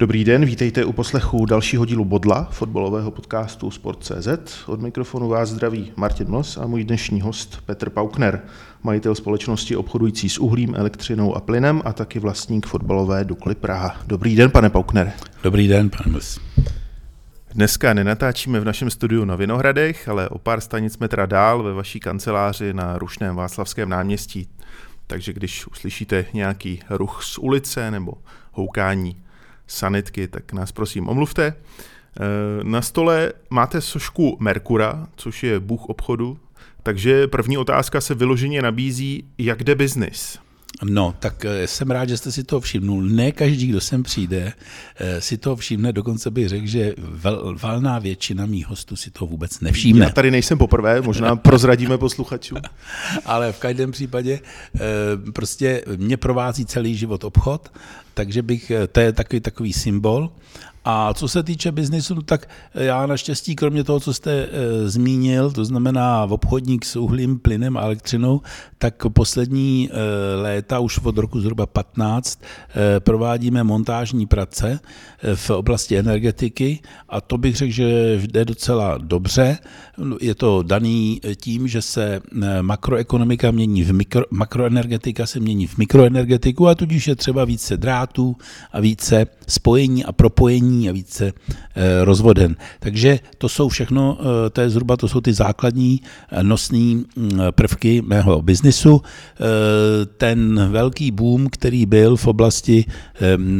[0.00, 4.28] Dobrý den, vítejte u poslechu dalšího dílu Bodla, fotbalového podcastu Sport.cz.
[4.66, 8.42] Od mikrofonu vás zdraví Martin Mlos a můj dnešní host Petr Paukner,
[8.82, 13.96] majitel společnosti obchodující s uhlím, elektřinou a plynem a taky vlastník fotbalové Dukly Praha.
[14.06, 15.12] Dobrý den, pane Paukner.
[15.42, 16.40] Dobrý den, pane Mlos.
[17.54, 22.00] Dneska nenatáčíme v našem studiu na Vinohradech, ale o pár stanic metra dál ve vaší
[22.00, 24.48] kanceláři na Rušném Václavském náměstí.
[25.06, 28.12] Takže když uslyšíte nějaký ruch z ulice nebo
[28.52, 29.16] houkání
[29.68, 31.46] sanitky, tak nás prosím omluvte.
[31.46, 31.54] E,
[32.62, 36.38] na stole máte sošku Merkura, což je bůh obchodu,
[36.82, 40.38] takže první otázka se vyloženě nabízí, jak jde biznis?
[40.84, 43.02] No, tak eh, jsem rád, že jste si to všimnul.
[43.02, 44.52] Ne každý, kdo sem přijde,
[44.96, 49.26] eh, si to všimne, dokonce bych řekl, že val, valná většina mých hostů si to
[49.26, 50.04] vůbec nevšimne.
[50.04, 52.58] Já tady nejsem poprvé, možná prozradíme posluchačům.
[53.24, 54.40] Ale v každém případě
[55.32, 57.72] prostě mě provází celý život obchod,
[58.14, 60.30] takže bych, to je takový, takový symbol.
[60.90, 64.48] A co se týče biznisu, no tak já naštěstí, kromě toho, co jste e,
[64.88, 68.40] zmínil, to znamená v obchodník s uhlím, plynem a elektřinou,
[68.78, 69.96] tak poslední e,
[70.36, 72.40] léta, už od roku zhruba 15,
[72.96, 74.80] e, provádíme montážní prace
[75.22, 79.58] e, v oblasti energetiky a to bych řekl, že jde docela dobře.
[80.20, 82.20] Je to daný tím, že se
[82.60, 88.36] makroekonomika mění v mikro, makroenergetika se mění v mikroenergetiku a tudíž je třeba více drátů
[88.72, 92.56] a více spojení a propojení a více eh, rozvoden.
[92.80, 96.00] Takže to jsou všechno, eh, to je zhruba, to jsou ty základní
[96.30, 99.02] eh, nosní mm, prvky mého biznisu.
[100.16, 102.84] Ten velký boom, který byl v oblasti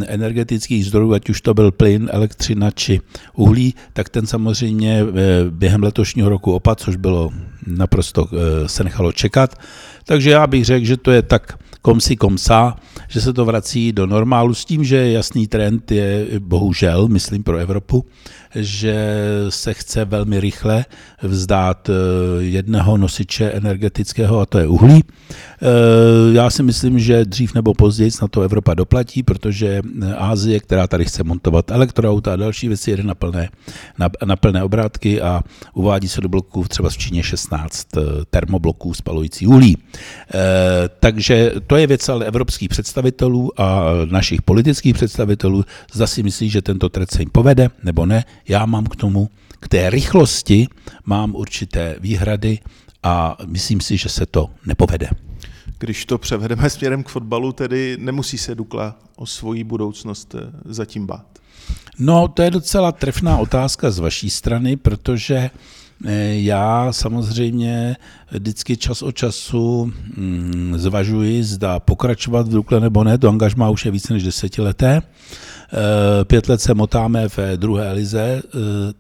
[0.07, 3.01] energetických zdrojů, ať už to byl plyn, elektřina či
[3.35, 5.05] uhlí, tak ten samozřejmě
[5.51, 7.31] během letošního roku opad, což bylo
[7.67, 8.29] naprosto
[8.67, 9.55] se nechalo čekat.
[10.05, 12.77] Takže já bych řekl, že to je tak komsi komsa,
[13.09, 17.57] že se to vrací do normálu s tím, že jasný trend je bohužel, myslím pro
[17.57, 18.05] Evropu,
[18.55, 19.17] že
[19.49, 20.85] se chce velmi rychle
[21.23, 21.93] vzdát eh,
[22.43, 25.05] jednoho nosiče energetického a to je uhlí.
[25.05, 25.67] Eh,
[26.33, 29.83] já si myslím, že dřív nebo později na to Evropa doplatí, protože
[30.17, 33.49] Ázie, která tady chce montovat elektroauta a další věci, jede na plné,
[33.99, 35.43] na, na plné obrátky a
[35.75, 39.77] uvádí se do bloků třeba v Číně 16 eh, termobloků spalující uhlí.
[41.01, 45.65] Takže to je věc ale evropských představitelů a našich politických představitelů.
[45.93, 48.25] Zda si myslí, že tento trend se jim povede nebo ne.
[48.49, 49.29] Já mám k tomu,
[49.61, 50.69] k té rychlosti,
[51.07, 52.59] mám určité výhrady
[53.03, 55.09] a myslím si, že se to nepovede.
[55.79, 61.07] Když to převedeme směrem k fotbalu, tedy nemusí se Dukla o svoji budoucnost eh, zatím
[61.07, 61.39] bát.
[61.99, 65.51] No, to je docela trefná otázka z vaší strany, protože
[66.33, 67.97] já samozřejmě
[68.31, 73.19] vždycky čas od času mm, zvažuji, zda pokračovat v Dukle nebo ne.
[73.19, 75.03] To angažmá už je více než desetileté.
[75.73, 78.59] Eh, pět let se motáme v druhé lize, eh,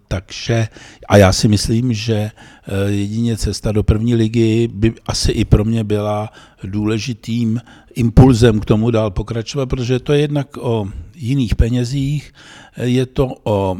[0.09, 0.69] takže
[1.09, 5.65] a já si myslím, že eh, jedině cesta do první ligy by asi i pro
[5.65, 6.33] mě byla
[6.65, 7.61] důležitým
[7.95, 12.33] impulzem k tomu dál pokračovat, protože to je jednak o jiných penězích,
[12.81, 13.77] je to o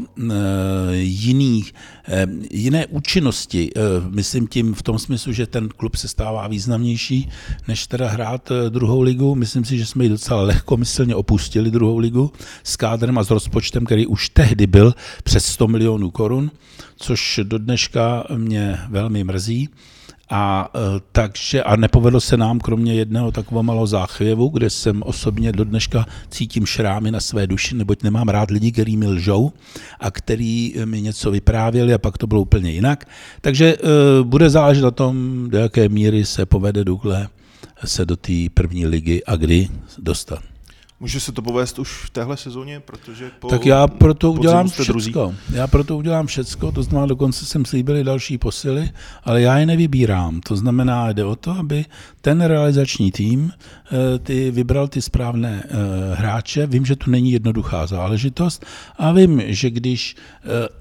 [0.91, 1.73] jiných,
[2.51, 3.71] jiné účinnosti.
[4.09, 7.29] Myslím tím v tom smyslu, že ten klub se stává významnější,
[7.67, 9.35] než teda hrát druhou ligu.
[9.35, 12.31] Myslím si, že jsme ji docela lehkomyslně opustili druhou ligu
[12.63, 14.93] s kádrem a s rozpočtem, který už tehdy byl
[15.23, 16.51] přes 100 milionů korun,
[16.95, 19.69] což do dneška mě velmi mrzí.
[20.29, 20.79] A e,
[21.11, 26.05] takže a nepovedlo se nám kromě jedného takového malého záchvěvu, kde jsem osobně do dneška
[26.29, 29.51] cítím šrámy na své duši, neboť nemám rád lidi, kteří mi lžou
[29.99, 33.07] a který mi něco vyprávěli a pak to bylo úplně jinak.
[33.41, 33.77] Takže e,
[34.23, 37.27] bude záležet na tom, do jaké míry se povede Dukle
[37.85, 40.39] se do té první ligy a kdy dostat.
[41.01, 45.35] Může se to povést už v téhle sezóně, protože po Tak já proto udělám všecko.
[45.53, 48.89] Já proto udělám všecko, to znamená, dokonce jsem slíbili další posily,
[49.23, 50.41] ale já je nevybírám.
[50.41, 51.85] To znamená, jde o to, aby
[52.21, 55.75] ten realizační tým eh, ty vybral ty správné eh,
[56.15, 56.67] hráče.
[56.67, 58.65] Vím, že to není jednoduchá záležitost
[58.97, 60.15] a vím, že když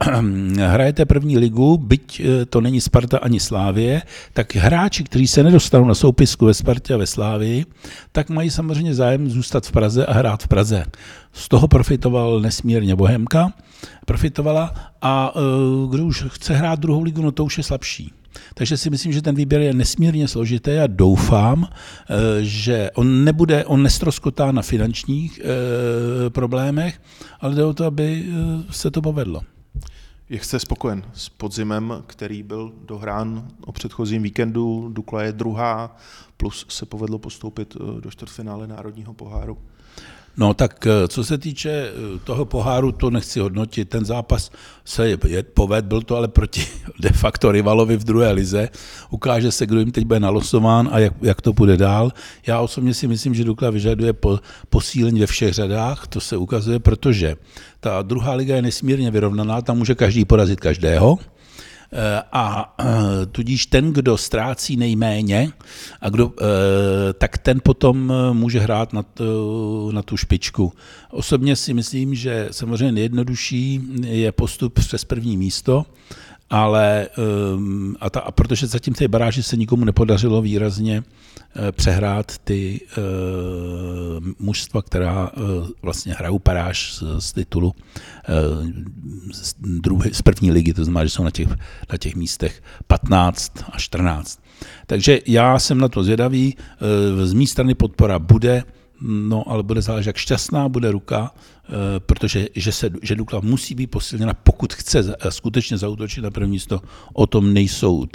[0.04, 0.20] eh,
[0.66, 4.02] hrajete první ligu, byť to není Sparta ani Slávie,
[4.32, 7.66] tak hráči, kteří se nedostanou na soupisku ve Spartě a ve Slávii,
[8.12, 10.84] tak mají samozřejmě zájem zůstat v Praze a hrát v Praze.
[11.32, 13.52] Z toho profitoval nesmírně Bohemka,
[14.06, 15.32] profitovala a
[15.90, 18.12] kdo už chce hrát druhou ligu, no to už je slabší.
[18.54, 23.64] Takže si myslím, že ten výběr je nesmírně složitý a doufám, eh, že on nebude,
[23.64, 27.00] on nestroskotá na finančních eh, problémech,
[27.40, 29.40] ale jde o to, aby eh, se to povedlo.
[30.30, 34.88] Jak jste spokojen s podzimem, který byl dohrán o předchozím víkendu?
[34.92, 35.96] Dukla je druhá,
[36.36, 39.58] plus se povedlo postoupit do čtvrtfinále Národního poháru.
[40.38, 43.88] No tak eh, co se týče eh, toho poháru, to nechci hodnotit.
[43.88, 44.50] Ten zápas
[44.84, 46.66] se je, poved, byl to ale proti
[47.00, 48.68] de facto rivalovi v druhé lize.
[49.10, 52.12] Ukáže se, kdo jim teď bude nalosován a jak, jak to bude dál.
[52.46, 54.40] Já osobně si myslím, že Dukla vyžaduje po,
[54.70, 57.36] posílení ve všech řadách, to se ukazuje, protože
[57.80, 61.18] ta druhá liga je nesmírně vyrovnaná, tam může každý porazit každého
[62.32, 65.50] a eh, tudíž ten, kdo ztrácí nejméně,
[66.00, 70.72] a kdo, eh, tak ten potom může hrát na, tu, na tu špičku.
[71.10, 75.86] Osobně si myslím, že samozřejmě nejjednodušší je postup přes první místo,
[76.50, 77.08] ale
[78.00, 81.02] a, ta, a protože zatím té baráži se nikomu nepodařilo výrazně
[81.72, 88.66] přehrát ty uh, mužstva, která uh, vlastně hrajou paráž z, z titulu uh,
[89.32, 91.48] z, druhé, z první ligy, to znamená, že jsou na těch,
[91.92, 94.40] na těch místech 15 a 14.
[94.86, 98.64] Takže já jsem na to zvědavý, uh, z mé strany podpora bude,
[99.00, 101.57] no ale bude záležet, jak šťastná bude ruka Eh,
[101.98, 106.80] protože že, se, že Dukla musí být posilněna, pokud chce skutečně zautočit na první místo,
[107.12, 108.06] o tom nejsou,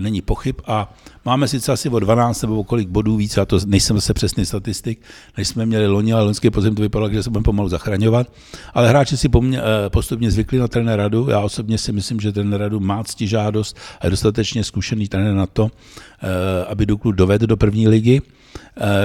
[0.00, 0.56] není pochyb.
[0.66, 0.94] A
[1.24, 4.46] máme sice asi o 12 nebo o kolik bodů víc, já to nejsem zase přesný
[4.46, 5.00] statistik,
[5.36, 8.32] než jsme měli loni, ale loňský podzim to vypadalo, že se budeme pomalu zachraňovat,
[8.74, 12.32] ale hráči si pomě, eh, postupně zvykli na trenér radu, já osobně si myslím, že
[12.32, 17.12] ten radu má cti žádost a je dostatečně zkušený trenér na to, eh, aby Duklu
[17.12, 18.22] dovedl do první ligy.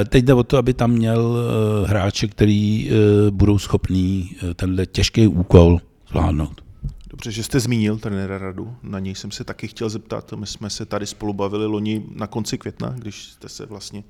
[0.09, 1.37] Teď jde o to, aby tam měl
[1.85, 2.91] hráče, který
[3.29, 5.79] budou schopni schopný eh, tenhle těžký úkol
[6.09, 6.61] zvládnout.
[7.09, 10.33] Dobře, že jste zmínil trenéra radu, na něj jsem se taky chtěl zeptat.
[10.33, 14.03] My jsme se tady spolu bavili loni na konci května, když jste se vlastně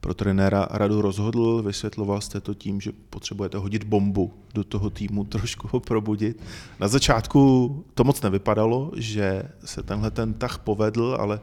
[0.00, 5.24] pro trenéra radu rozhodl, vysvětloval jste to tím, že potřebujete hodit bombu do toho týmu,
[5.28, 6.40] trošku ho probudit.
[6.80, 11.40] Na začátku to moc nevypadalo, že se tenhle ten tah povedl, ale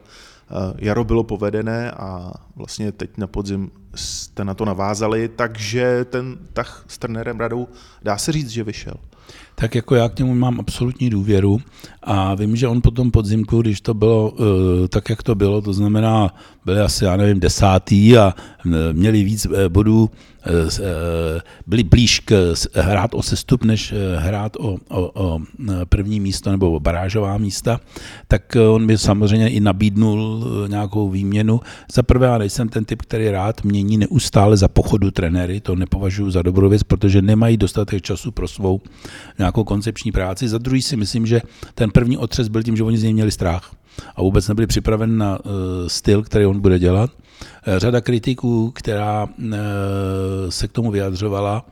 [0.78, 6.84] jaro bylo povedené a vlastně teď na podzim jste na to navázali, takže ten tah
[6.88, 7.68] s trenérem radou
[8.02, 8.94] dá se říct, že vyšel.
[9.54, 11.58] Tak jako já k němu mám absolutní důvěru
[12.02, 14.46] a vím, že on po tom podzimku, když to bylo uh,
[14.88, 16.34] tak, jak to bylo, to znamená,
[16.66, 18.34] byli asi, já nevím, desátý a
[18.92, 20.10] měli víc eh, bodů
[20.46, 25.40] Eh, eh, byli blíž k hrát o sestup, než hrát o, o, o
[25.88, 27.80] první místo nebo o barážová místa,
[28.28, 31.60] tak on mi samozřejmě i nabídnul nějakou výměnu.
[31.92, 36.30] Za prvé, já nejsem ten typ, který rád mění neustále za pochodu trenéry, to nepovažuji
[36.30, 38.80] za dobrou věc, protože nemají dostatek času pro svou
[39.38, 40.48] nějakou koncepční práci.
[40.48, 41.40] Za druhý si myslím, že
[41.74, 43.72] ten první otřes byl tím, že oni z něj měli strach
[44.16, 45.52] a vůbec nebyli připraven na uh,
[45.86, 47.10] styl, který on bude dělat.
[47.10, 49.54] Uh, řada kritiků, která uh,
[50.48, 51.64] se k tomu vyjadřovala,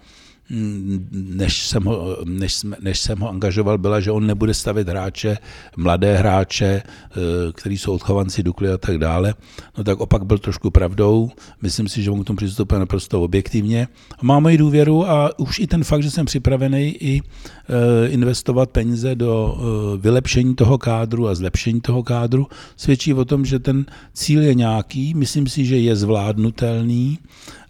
[1.11, 5.39] než jsem, ho, než, než jsem ho angažoval, byla, že on nebude stavit hráče,
[5.77, 7.21] mladé hráče, eh,
[7.53, 9.35] kteří jsou odchovanci Dukly a tak dále.
[9.79, 11.31] No tak opak byl trošku pravdou.
[11.63, 13.89] Myslím si, že on k tomu přistupuje naprosto objektivně.
[14.23, 19.15] Má moji důvěru a už i ten fakt, že jsem připravený i eh, investovat peníze
[19.15, 22.47] do eh, vylepšení toho kádru a zlepšení toho kádru,
[22.77, 25.15] svědčí o tom, že ten cíl je nějaký.
[25.15, 27.19] Myslím si, že je zvládnutelný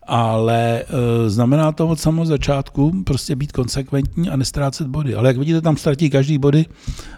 [0.07, 5.15] ale e, znamená to od samého začátku prostě být konsekventní a nestrácet body.
[5.15, 6.67] Ale jak vidíte, tam ztratí každý body,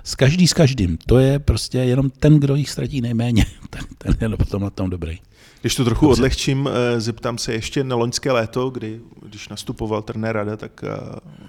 [0.04, 0.98] s každý s každým.
[1.06, 3.46] To je prostě jenom ten, kdo jich ztratí nejméně.
[3.98, 5.18] ten, ten je potom na tom dobrý.
[5.60, 6.20] Když to trochu Dobře.
[6.20, 10.88] odlehčím, e, zeptám se ještě na loňské léto, kdy, když nastupoval trenér Rada, tak e,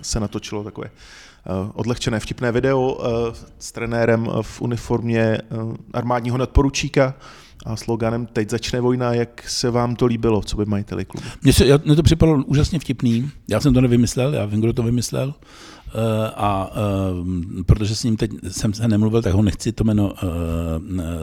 [0.02, 0.90] se natočilo takové
[1.74, 2.98] odlehčené vtipné video
[3.60, 5.38] s trenérem v uniformě
[5.94, 7.14] armádního nadporučíka
[7.66, 11.28] a sloganem Teď začne vojna, jak se vám to líbilo, co by majiteli klubu?
[11.42, 14.84] Mně, se, mně to připadalo úžasně vtipný, já jsem to nevymyslel, já vím, kdo to
[14.84, 16.02] vymyslel, uh,
[16.36, 20.20] a uh, protože s ním teď jsem se nemluvil, tak ho nechci to jméno uh,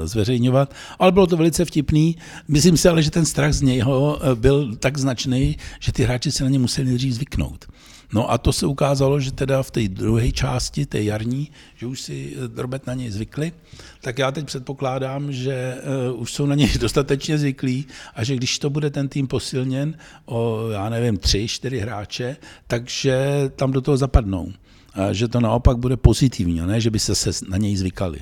[0.04, 2.16] zveřejňovat, ale bylo to velice vtipný.
[2.48, 6.44] Myslím si ale, že ten strach z něho byl tak značný, že ty hráči se
[6.44, 7.66] na ně museli nejdřív zvyknout.
[8.14, 12.00] No a to se ukázalo, že teda v té druhé části, té jarní, že už
[12.00, 13.52] si drobet na něj zvykli,
[14.00, 15.76] tak já teď předpokládám, že
[16.10, 19.98] uh, už jsou na něj dostatečně zvyklí a že když to bude ten tým posilněn
[20.26, 23.24] o, já nevím, tři, čtyři hráče, takže
[23.56, 24.52] tam do toho zapadnou.
[24.92, 28.18] A že to naopak bude pozitivní, ne, že by se, se na něj zvykali.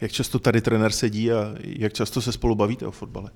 [0.00, 3.30] Jak často tady trenér sedí a jak často se spolu bavíte o fotbale?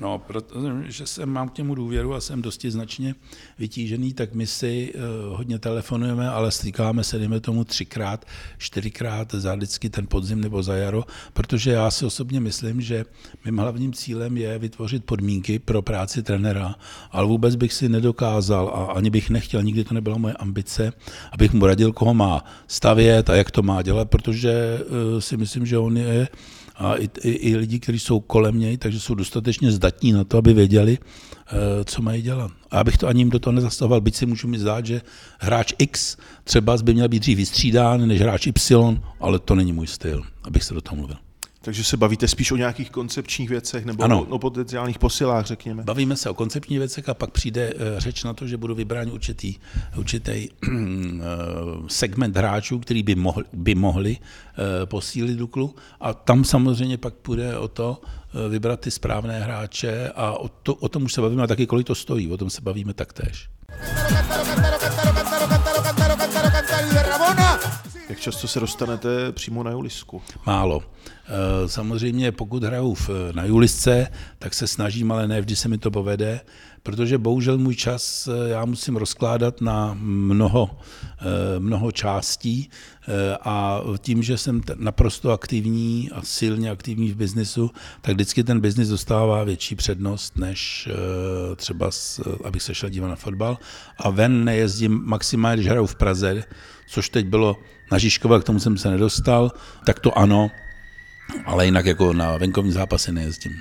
[0.00, 3.14] No, protože jsem mám k němu důvěru a jsem dosti značně
[3.58, 8.26] vytížený, tak my si uh, hodně telefonujeme, ale stýkáme se, dejme tomu, třikrát,
[8.58, 13.04] čtyřikrát za vždycky ten podzim nebo za jaro, protože já si osobně myslím, že
[13.44, 16.74] mým hlavním cílem je vytvořit podmínky pro práci trenéra,
[17.10, 20.92] ale vůbec bych si nedokázal a ani bych nechtěl, nikdy to nebyla moje ambice,
[21.32, 25.66] abych mu radil, koho má stavět a jak to má dělat, protože uh, si myslím,
[25.66, 26.28] že on je
[26.80, 30.38] a i, i, i lidi, kteří jsou kolem něj, takže jsou dostatečně zdatní na to,
[30.38, 32.50] aby věděli, eh, co mají dělat.
[32.70, 35.02] A abych to ani jim do toho nezastahoval, byť si můžu mi zdát, že
[35.38, 39.86] hráč X třeba by měl být dřív vystřídán než hráč Y, ale to není můj
[39.86, 41.16] styl, abych se do toho mluvil.
[41.62, 44.22] Takže se bavíte spíš o nějakých koncepčních věcech nebo ano.
[44.22, 45.82] o, o potenciálních posilách, řekněme?
[45.82, 49.10] Bavíme se o koncepčních věcech a pak přijde uh, řeč na to, že budu vybrán
[49.10, 49.54] určitý,
[49.96, 50.76] určitý uh,
[51.88, 57.58] segment hráčů, který by, mohli, by mohli uh, posílit Duklu a tam samozřejmě pak půjde
[57.58, 58.00] o to
[58.48, 61.86] vybrat ty správné hráče a o, to, o tom už se bavíme a taky kolik
[61.86, 63.48] to stojí, o tom se bavíme taktéž.
[68.20, 70.22] Jak často se dostanete přímo na Julisku?
[70.46, 70.82] Málo.
[71.06, 72.96] Eh, samozřejmě pokud hraju
[73.32, 74.06] na Julisce,
[74.38, 76.40] tak se snažím, ale ne vždy se mi to povede,
[76.82, 80.70] protože bohužel můj čas eh, já musím rozkládat na mnoho,
[81.20, 82.70] eh, mnoho částí
[83.40, 88.88] a tím, že jsem naprosto aktivní a silně aktivní v biznisu, tak vždycky ten biznis
[88.88, 90.88] dostává větší přednost, než
[91.56, 91.90] třeba,
[92.44, 93.58] abych se šel dívat na fotbal.
[93.98, 96.44] A ven nejezdím maximálně, když hraju v Praze,
[96.90, 97.56] což teď bylo
[97.92, 99.52] na Žižkova, k tomu jsem se nedostal,
[99.86, 100.50] tak to ano,
[101.46, 103.52] ale jinak jako na venkovní zápasy nejezdím.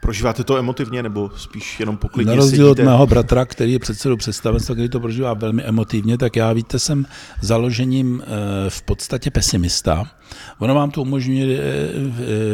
[0.00, 4.16] Prožíváte to emotivně nebo spíš jenom poklidně Na rozdíl od mého bratra, který je předsedou
[4.16, 7.06] představenstva, který to prožívá velmi emotivně, tak já víte, jsem
[7.40, 10.10] založením eh, v podstatě pesimista.
[10.58, 11.62] Ono vám to umožňuje, eh,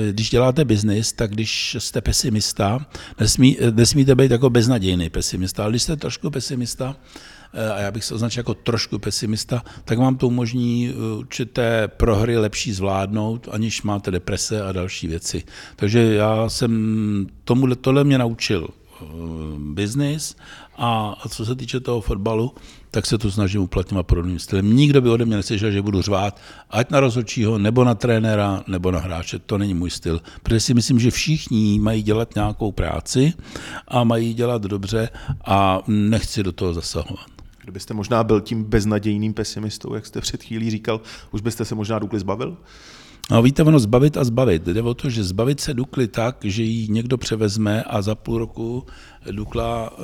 [0.09, 2.87] eh, když děláte biznis, tak když jste pesimista,
[3.21, 6.97] nesmí, nesmíte být jako beznadějný pesimista, ale když jste trošku pesimista,
[7.75, 12.39] a já bych se označil jako trošku pesimista, tak vám to umožní eh, určité prohry
[12.39, 15.45] lepší zvládnout, aniž máte deprese a další věci.
[15.77, 19.05] Takže já jsem tomu tohle mě naučil eh,
[19.59, 20.37] biznis
[20.77, 22.55] a co se týče toho fotbalu,
[22.91, 24.77] tak se to snažím uplatňovat podobným stylem.
[24.77, 26.41] Nikdo by ode mě neslyšel, že budu řvát,
[26.71, 29.39] ať na rozhodčího, nebo na trenéra, nebo na hráče.
[29.39, 30.21] To není můj styl.
[30.43, 33.33] Protože si myslím, že všichni mají dělat nějakou práci
[33.89, 35.09] a mají dělat dobře
[35.45, 37.32] a nechci do toho zasahovat.
[37.63, 41.01] Kdybyste možná byl tím beznadějným pesimistou, jak jste před chvílí říkal,
[41.31, 42.57] už byste se možná Dukly zbavil?
[43.31, 44.67] No víte, ono zbavit a zbavit.
[44.67, 48.39] Jde o to, že zbavit se Dukly tak, že ji někdo převezme a za půl
[48.39, 48.87] roku
[49.31, 49.97] Dukla uh,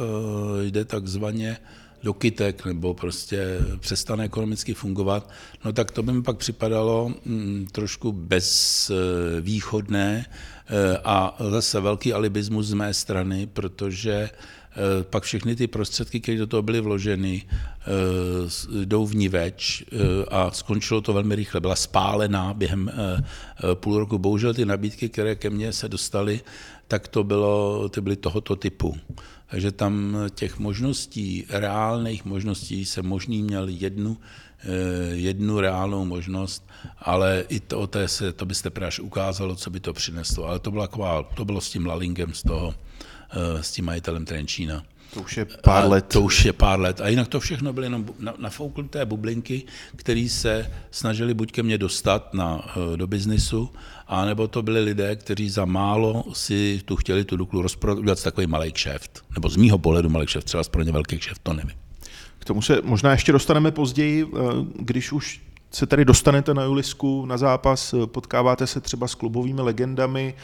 [0.63, 1.57] jde takzvaně
[2.03, 5.31] do kytek nebo prostě přestane ekonomicky fungovat,
[5.65, 10.33] no tak to by mi pak připadalo mm, trošku bezvýchodné uh,
[11.05, 14.35] a zase velký alibismus z mé strany, protože Eh,
[15.03, 19.97] pak všechny ty prostředky, které do toho byly vloženy, eh, jdou v ní več eh,
[20.31, 21.61] a skončilo to velmi rychle.
[21.61, 22.91] Byla spálená během
[23.75, 24.19] půl roku.
[24.19, 26.41] Bohužel ty nabídky, které ke mně se dostaly,
[26.89, 28.97] tak to bylo, ty byly tohoto typu.
[29.51, 34.17] Takže tam těch možností, reálných možností, se možný měl jednu,
[35.13, 36.69] jednu reálnou možnost,
[36.99, 40.45] ale i to, to, se, to byste právě ukázalo, co by to přineslo.
[40.45, 40.89] Ale to bylo,
[41.35, 42.88] to bylo s tím lalingem z toho, Eh,
[43.61, 44.85] s tím majitelem Trenčína.
[45.15, 46.05] To už je pár let.
[46.05, 47.01] A to už je pár let.
[47.01, 48.07] A jinak to všechno byly jenom
[48.39, 49.63] nafouknuté bublinky,
[49.97, 53.71] které se snažili buď ke mně dostat na, eh, do biznisu,
[54.07, 58.73] anebo to byli lidé, kteří za málo si tu chtěli tu Duklu rozprodat takový malý
[58.73, 59.25] kšeft.
[59.35, 61.77] Nebo z mýho pohledu malý kšeft, třeba pro ně velký kšeft, to nevím.
[62.39, 64.39] K tomu se možná ještě dostaneme později, eh,
[64.79, 70.35] když už se tady dostanete na Julisku na zápas, potkáváte se třeba s klubovými legendami.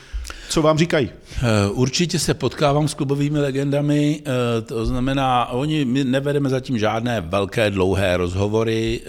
[0.49, 1.11] Co vám říkají?
[1.11, 7.21] Eh, určitě se potkávám s klubovými legendami, eh, to znamená, oni, my nevedeme zatím žádné
[7.21, 9.09] velké, dlouhé rozhovory, eh,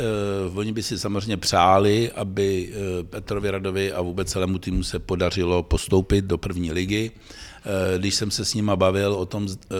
[0.56, 2.74] oni by si samozřejmě přáli, aby
[3.10, 7.12] Petrovi Radovi a vůbec celému týmu se podařilo postoupit do první ligy.
[7.66, 9.76] Eh, když jsem se s nima bavil o tom, eh,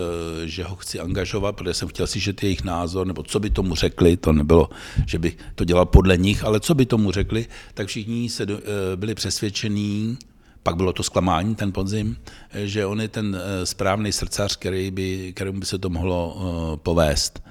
[0.48, 4.18] že ho chci angažovat, protože jsem chtěl slyšet jejich názor, nebo co by tomu řekli,
[4.18, 4.70] to nebylo,
[5.06, 8.58] že bych to dělal podle nich, ale co by tomu řekli, tak všichni se eh,
[8.96, 10.18] byli přesvědčení,
[10.64, 12.18] pak bylo to zklamání ten podzim,
[12.54, 17.44] že on je ten správný srdcař, který by, kterému by se to mohlo povést.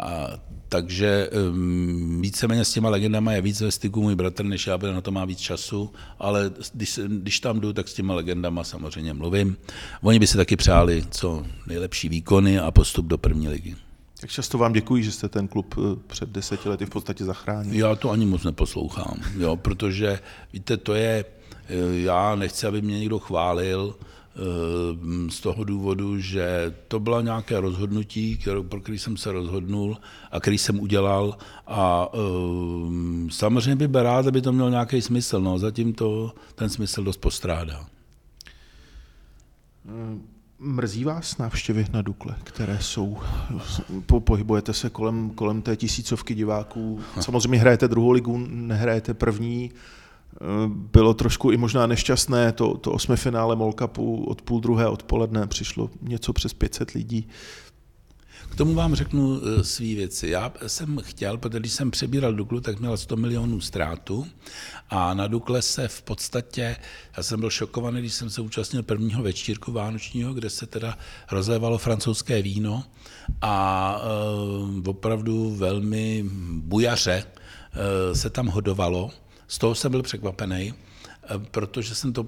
[0.00, 0.28] A
[0.68, 4.92] takže um, víceméně s těma legendama je víc ve styku můj bratr, než já, protože
[4.92, 9.14] na to má víc času, ale když, když tam jdu, tak s těma legendama samozřejmě
[9.14, 9.56] mluvím.
[10.02, 13.76] Oni by si taky přáli co nejlepší výkony a postup do první ligy.
[14.22, 17.74] Jak často vám děkuji, že jste ten klub eh, před deseti lety v podstatě zachránil?
[17.74, 20.20] Já to ani moc neposlouchám, jo, protože
[20.52, 21.24] víte, to je,
[21.68, 24.17] eh, já nechci, aby mě někdo chválil, Eh,
[25.30, 29.96] z toho důvodu, že to byla nějaké rozhodnutí, kterou, pro který jsem se rozhodnul
[30.30, 35.40] a který jsem udělal a um, samozřejmě by byl rád, aby to mělo nějaký smysl,
[35.40, 37.86] no zatím to ten smysl dost postrádá.
[39.88, 40.18] Eh,
[40.58, 43.18] mrzí vás návštěvy na Dukle, které jsou,
[44.06, 49.70] po, pohybujete se kolem, kolem té tisícovky diváků, samozřejmě hrajete druhou ligu, nehrajete první,
[50.68, 55.90] bylo trošku i možná nešťastné, to, to osmifinále Mall Cupu od půl druhé odpoledne přišlo
[56.02, 57.28] něco přes 500 lidí.
[58.50, 60.28] K tomu vám řeknu eh, svý věci.
[60.28, 64.26] Já jsem chtěl, protože když jsem přebíral Duklu, tak měl 100 milionů ztrátu
[64.90, 66.76] a na Dukle se v podstatě,
[67.16, 70.98] já jsem byl šokovaný, když jsem se účastnil prvního večírku vánočního, kde se teda
[71.30, 72.84] rozlévalo francouzské víno
[73.42, 74.00] a
[74.84, 79.10] e, opravdu velmi bujaře e, se tam hodovalo.
[79.48, 80.74] Z toho jsem byl překvapený
[81.50, 82.26] protože jsem to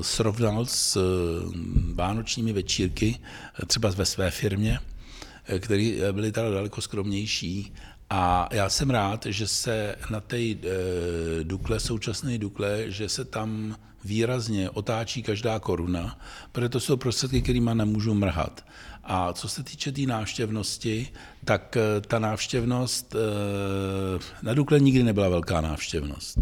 [0.00, 0.98] srovnal s
[1.94, 3.18] vánočními večírky,
[3.66, 4.78] třeba ve své firmě,
[5.44, 7.74] Eh, které eh, byly teda daleko skromnější.
[8.10, 10.56] A já jsem rád, že se na té eh,
[11.42, 16.18] Dukle, současné Dukle, že se tam výrazně otáčí každá koruna,
[16.52, 18.64] protože to jsou prostředky, kterými nemůžu mrhat.
[19.04, 21.08] A co se týče té tý návštěvnosti,
[21.44, 23.16] tak ta návštěvnost
[24.42, 26.38] na Dukle nikdy nebyla velká návštěvnost.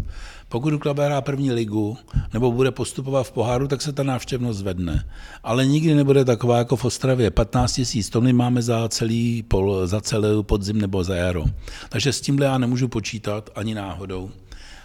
[0.49, 1.97] Pokud Dukla hrá první ligu
[2.33, 5.09] nebo bude postupovat v poháru, tak se ta návštěvnost zvedne.
[5.43, 7.31] Ale nikdy nebude taková jako v Ostravě.
[7.31, 11.45] 15 tisíc tony máme za celý, pol, za celý podzim nebo za jaro.
[11.89, 14.31] Takže s tímhle já nemůžu počítat ani náhodou.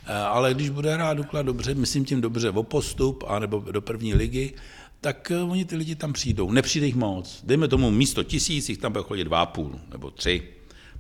[0.07, 4.15] Eh, ale když bude hrát Dukla dobře, myslím tím dobře o postup, anebo do první
[4.15, 4.55] ligy,
[5.01, 6.51] tak eh, oni ty lidi tam přijdou.
[6.51, 7.41] Nepřijde jich moc.
[7.45, 10.43] Dejme tomu místo tisíc, jich tam bude chodit dva půl nebo tři.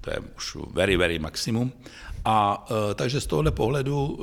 [0.00, 1.72] To je už very, very maximum.
[2.24, 4.18] A e, takže z tohohle pohledu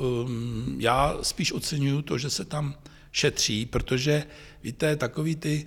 [0.78, 2.74] já spíš oceňuju to, že se tam
[3.12, 4.24] šetří, protože
[4.62, 5.66] víte, takový ty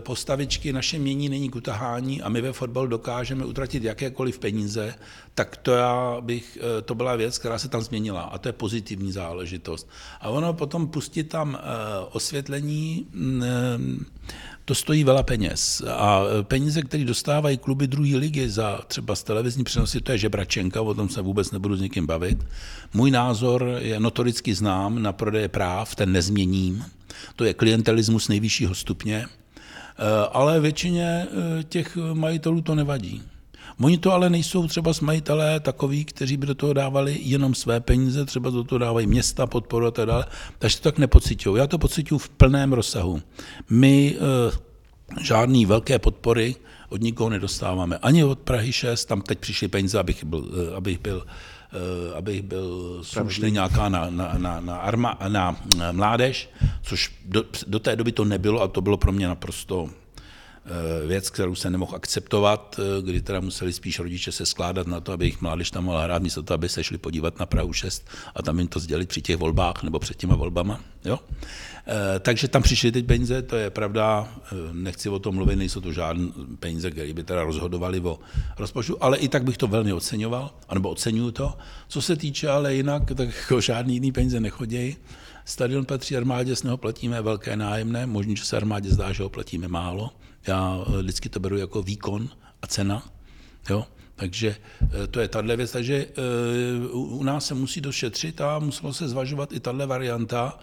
[0.00, 4.94] postavičky, naše mění není k utahání a my ve fotbalu dokážeme utratit jakékoliv peníze,
[5.34, 8.52] tak to já bych, e, to byla věc, která se tam změnila a to je
[8.52, 9.88] pozitivní záležitost.
[10.20, 11.58] A ono potom pustit tam
[12.12, 13.06] osvětlení
[14.68, 15.82] to stojí vela peněz.
[15.88, 20.82] A peníze, které dostávají kluby druhé ligy za třeba z televizní přenosy, to je žebračenka,
[20.82, 22.38] o tom se vůbec nebudu s někým bavit.
[22.94, 26.84] Můj názor je notoricky znám na prodeje práv, ten nezměním.
[27.36, 29.37] To je klientelismus nejvyššího stupně, eh,
[30.32, 33.22] ale většině eh, těch majitelů to nevadí.
[33.80, 37.80] Oni to ale nejsou třeba s majitelé takový, kteří by do toho dávali jenom své
[37.80, 40.24] peníze, třeba do toho dávají města, podporu a tak dále,
[40.58, 41.58] takže to tak nepocitují.
[41.58, 43.22] Já to pocituju v plném rozsahu.
[43.70, 46.56] My e, žádný velké podpory
[46.88, 47.98] od nikoho nedostáváme.
[47.98, 51.30] Ani od Prahy 6, tam teď přišly peníze, abych byl, eh, abych byl eh,
[52.16, 55.56] abych byl slušný nějaká na, na, na, na, arma, na
[55.92, 56.50] mládež,
[56.82, 59.90] což do, do té doby to nebylo a to bylo pro mě naprosto
[60.70, 65.00] Eh, věc, kterou se nemohl akceptovat, eh, kdy teda museli spíš rodiče se skládat na
[65.00, 67.72] to, aby jich mládež tam mohla hrát, místo toho, aby se šli podívat na Prahu
[67.72, 70.80] 6 a tam jim to sdělit při těch volbách nebo před těma volbama.
[71.04, 71.18] Jo?
[71.90, 74.28] Eh, takže tam přišly teď peníze, to je pravda,
[74.72, 78.18] nechci o tom mluvit, nejsou to žádné peníze, které by teda rozhodovali o
[78.58, 81.54] rozpočtu, ale i tak bych to velmi oceňoval, anebo oceňuju to.
[81.88, 84.96] Co se týče ale jinak, tak jako žádný jiný peníze nechodí.
[85.48, 89.28] Stadion patří armádě, z něho platíme velké nájemné, možná, že se armádě zdá, že ho
[89.28, 90.10] platíme málo.
[90.46, 92.28] Já eh, vždycky to beru jako výkon
[92.62, 93.02] a cena.
[93.70, 93.86] Jo?
[94.16, 95.72] Takže eh, to je tahle věc.
[95.72, 100.58] Takže eh, u nás se musí došetřit a muselo se zvažovat i tahle varianta,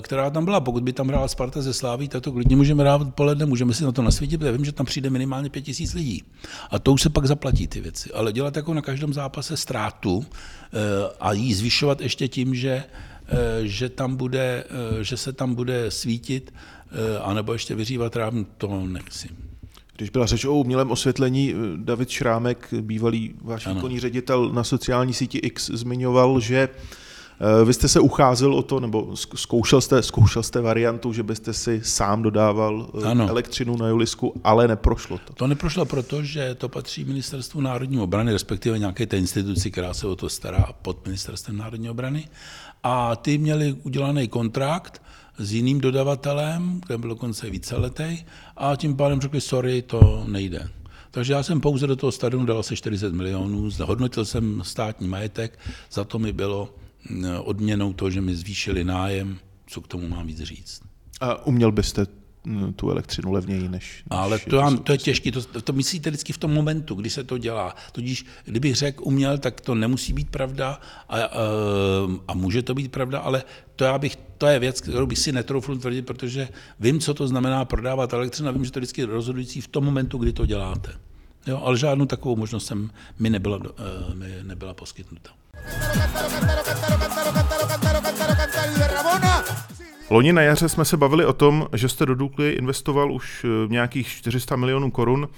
[0.00, 0.60] která tam byla.
[0.60, 3.84] Pokud by tam hrála Sparta ze Sláví, tak to klidně můžeme hrát odpoledne, můžeme si
[3.84, 6.22] na to nasvítit, protože vím, že tam přijde minimálně pět tisíc lidí.
[6.70, 8.10] A to už se pak zaplatí ty věci.
[8.12, 10.26] Ale dělat jako na každém zápase ztrátu
[11.20, 12.84] a jí zvyšovat ještě tím, že
[13.62, 14.64] že, tam bude,
[15.02, 16.52] že se tam bude svítit,
[16.92, 19.28] Eh, anebo ještě vyřívat rám, to nechci.
[19.96, 25.14] Když byla řeč o umělém osvětlení, eh, David Šrámek, bývalý váš výkonný ředitel na sociální
[25.14, 27.07] síti X, zmiňoval, že eh,
[27.64, 31.80] vy jste se ucházel o to, nebo zkoušel jste, zkoušel jste variantu, že byste si
[31.84, 33.28] sám dodával ano.
[33.28, 35.32] elektřinu na Julisku, ale neprošlo to.
[35.32, 40.06] To neprošlo proto, že to patří Ministerstvu národní obrany, respektive nějaké té instituci, která se
[40.06, 42.28] o to stará pod Ministerstvem národní obrany.
[42.82, 45.02] A ty měli udělaný kontrakt,
[45.38, 48.18] s jiným dodavatelem, kde byl dokonce víceletý,
[48.56, 50.68] a tím pádem řekli, sorry, to nejde.
[51.10, 55.58] Takže já jsem pouze do toho stadionu dal asi 40 milionů, zhodnotil jsem státní majetek,
[55.92, 56.68] za to mi bylo
[57.40, 60.80] odměnou to, že mi zvýšili nájem, co k tomu mám víc říct.
[61.20, 62.06] A uměl byste
[62.48, 63.70] Mm, tu elektřinu levněji než...
[63.70, 67.10] než Ale to, je, to je těžké, to, to myslíte vždycky v tom momentu, kdy
[67.10, 67.74] se to dělá.
[67.92, 71.28] Tudíž, kdybych řekl uměl, tak to nemusí být pravda a, a,
[72.28, 73.42] a může to být pravda, ale
[73.76, 76.48] to, já bych, to je věc, kterou bych si netroufl tvrdit, protože
[76.80, 79.84] vím, co to znamená prodávat elektřinu a vím, že to je vždycky rozhodující v tom
[79.84, 80.92] momentu, kdy to děláte.
[81.46, 85.30] Jo, ale žádnou takovou možnost jsem, mi nebyla, uh, mi nebyla poskytnuta.
[90.10, 93.68] Loni na jaře jsme se bavili o tom, že jste do Dukly investoval už eh,
[93.68, 95.28] nějakých 400 milionů korun.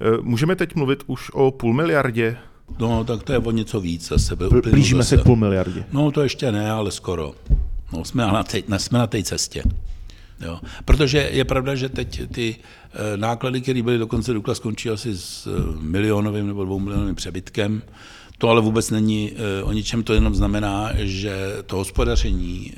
[0.00, 2.36] Eh, můžeme teď mluvit už o půl miliardě?
[2.78, 4.36] No, tak to je o něco víc zase.
[4.70, 5.84] Blížíme se k půl miliardě.
[5.92, 7.34] No, to ještě ne, ale skoro.
[7.92, 9.62] No, jsme na té, jsme na té cestě.
[10.40, 10.60] Jo.
[10.84, 12.56] Protože je pravda, že teď ty
[12.92, 15.48] eh, náklady, které byly dokonce Dukla, skončí asi s
[15.80, 17.82] milionovým nebo dvou milionovým přebytkem.
[18.40, 22.74] To ale vůbec není eh, o ničem, to jenom znamená, že to hospodaření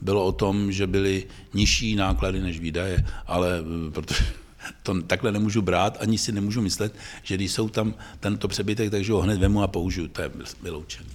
[0.00, 4.24] bylo o tom, že byly nižší náklady než výdaje, ale protože
[4.82, 9.12] to takhle nemůžu brát, ani si nemůžu myslet, že když jsou tam tento přebytek, takže
[9.12, 10.30] ho hned vemu a použiju, to je
[10.62, 11.10] vyloučené.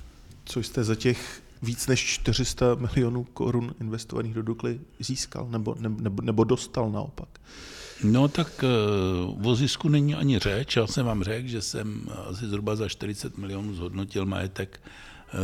[0.45, 6.21] Co jste za těch víc než 400 milionů korun investovaných do Dukly získal nebo, nebo,
[6.21, 7.29] nebo dostal naopak?
[8.03, 8.63] No tak
[9.33, 10.75] uh, o zisku není ani řeč.
[10.75, 15.39] Já jsem vám řekl, že jsem asi zhruba za 40 milionů zhodnotil majetek uh,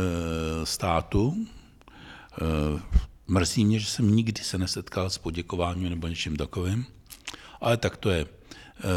[0.64, 1.26] státu.
[1.26, 2.80] Uh,
[3.26, 6.86] mrzí mě, že jsem nikdy se nesetkal s poděkováním nebo něčím takovým,
[7.60, 8.26] ale tak to je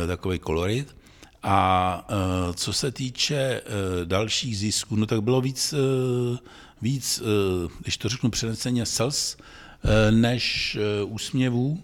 [0.08, 0.96] takový kolorit.
[1.48, 2.08] A
[2.54, 3.62] co se týče
[4.06, 5.74] dalších zisků, no tak bylo víc
[6.82, 11.80] víc, eh, když to řeknu přeneseně, sels eh, než eh, úsměvů.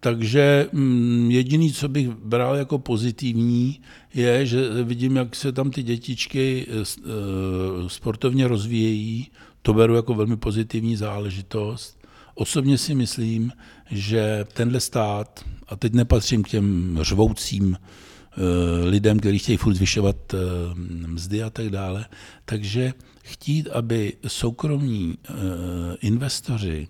[0.00, 3.80] Takže mm, jediný, co bych bral jako pozitivní,
[4.14, 6.66] je, že vidím, jak se tam ty dětičky
[7.86, 9.30] sportovně rozvíjejí.
[9.62, 11.98] To beru jako velmi pozitivní záležitost.
[12.34, 13.52] Osobně si myslím,
[13.90, 17.76] že tenhle stát, a teď nepatřím k těm řvoucím
[18.84, 20.38] lidem, kteří chtějí furt zvyšovat eh,
[21.06, 22.06] mzdy a tak dále.
[22.44, 22.92] Takže
[23.22, 25.32] chtít, aby soukromní eh,
[26.00, 26.88] investoři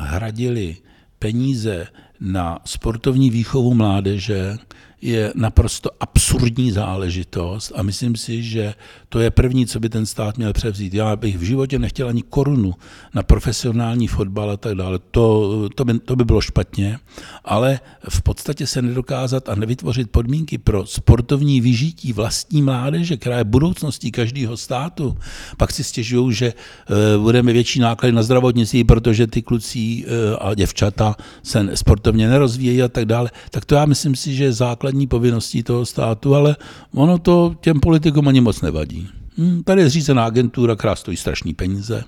[0.00, 0.76] hradili
[1.18, 1.86] peníze
[2.20, 4.56] na sportovní výchovu mládeže,
[5.02, 8.74] je naprosto absurdní záležitost a myslím si, že
[9.08, 10.94] to je první, co by ten stát měl převzít.
[10.94, 12.74] Já bych v životě nechtěl ani korunu
[13.14, 14.98] na profesionální fotbal a tak dále.
[15.10, 16.98] To, to, by, to by bylo špatně,
[17.44, 23.44] ale v podstatě se nedokázat a nevytvořit podmínky pro sportovní vyžití vlastní mládeže, která je
[23.44, 25.16] budoucností každého státu.
[25.56, 30.54] Pak si stěžují, že uh, budeme větší náklady na zdravotnictví, protože ty kluci uh, a
[30.54, 33.30] děvčata se sportovně nerozvíjejí a tak dále.
[33.50, 36.56] Tak to já myslím si, že základ základní povinností toho státu, ale
[36.94, 39.08] ono to těm politikům ani moc nevadí.
[39.38, 42.04] Hm, tady je zřízená agentura, která stojí strašný peníze.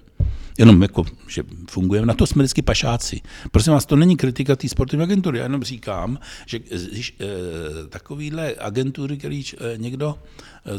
[0.58, 2.06] Jenom jako, že fungujeme.
[2.06, 3.20] Na to jsme vždycky pašáci.
[3.50, 5.38] Prosím vás, to není kritika té sportovní agentury.
[5.38, 10.14] Já jenom říkám, že když e, takovýhle agentury, který e, někdo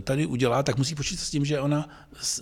[0.02, 1.90] tady udělá, tak musí počítat s tím, že ona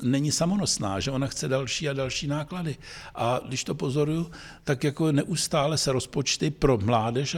[0.01, 2.75] není samonosná, že ona chce další a další náklady.
[3.15, 4.31] A když to pozoruju,
[4.63, 7.35] tak jako neustále se rozpočty pro mládež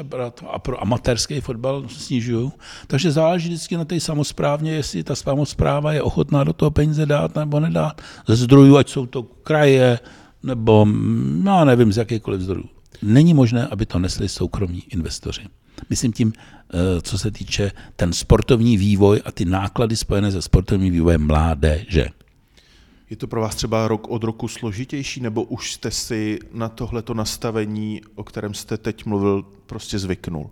[0.47, 2.51] a pro, amatérský fotbal snižují.
[2.87, 7.35] Takže záleží vždycky na té samozprávně, jestli ta samozpráva je ochotná do toho peníze dát
[7.35, 8.01] nebo nedát.
[8.27, 9.99] Ze zdrojů, ať jsou to kraje,
[10.43, 10.87] nebo
[11.45, 12.69] já nevím, z jakékoliv zdrojů.
[13.01, 15.41] Není možné, aby to nesli soukromí investoři.
[15.89, 20.93] Myslím tím, eh, co se týče ten sportovní vývoj a ty náklady spojené se sportovním
[20.93, 22.07] vývojem mládeže.
[23.09, 27.13] Je to pro vás třeba rok od roku složitější, nebo už jste si na tohleto
[27.13, 30.49] nastavení, o kterém jste teď mluvil, prostě zvyknul?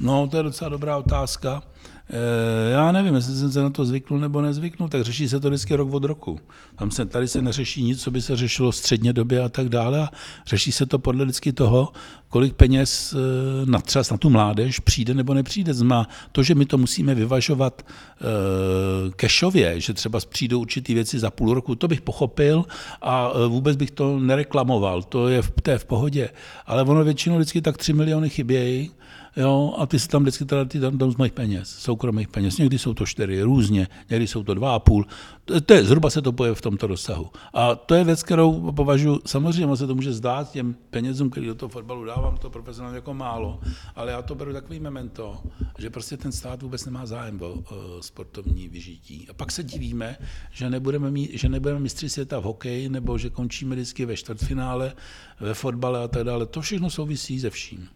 [0.00, 1.62] No, to je docela dobrá otázka.
[2.10, 5.48] Eh, já nevím, jestli jsem se na to zvyknul nebo nezvyknul, tak řeší se to
[5.48, 6.40] vždycky rok od roku.
[6.76, 9.68] Tam se, tady se neřeší nic, co by se řešilo v středně době a tak
[9.68, 10.00] dále.
[10.00, 10.10] A
[10.46, 11.92] řeší se to podle vždycky toho,
[12.28, 15.74] kolik peněz eh, na třeba na tu mládež přijde nebo nepřijde.
[15.74, 21.30] Zma to, že my to musíme vyvažovat uh, kešově, že třeba přijdou určitý věci za
[21.30, 22.64] půl roku, to bych pochopil
[23.02, 25.02] a vůbec bych to nereklamoval.
[25.02, 26.28] To je v, to je v pohodě.
[26.66, 28.90] Ale ono většinou vždycky tak 3 miliony chybějí
[29.36, 32.58] jo, a ty si tam vždycky teda ty tam, tam z mých peněz, soukromých peněz.
[32.58, 35.06] Někdy jsou to čtyři, různě, někdy jsou to dva a půl.
[35.44, 37.30] To, to je, zhruba se to poje v tomto rozsahu.
[37.54, 41.54] A to je věc, kterou považuji, samozřejmě se to může zdát těm penězům, který do
[41.54, 43.60] toho fotbalu dávám, to profesionálně jako málo,
[43.96, 45.42] ale já to beru takový memento,
[45.78, 47.62] že prostě ten stát vůbec nemá zájem o, o
[48.00, 49.26] sportovní vyžití.
[49.30, 50.16] A pak se divíme,
[50.50, 54.92] že nebudeme, mít, že nebudeme mistři světa v hokeji, nebo že končíme vždycky ve čtvrtfinále,
[55.40, 56.46] ve fotbale a tak dále.
[56.46, 57.88] To všechno souvisí se vším.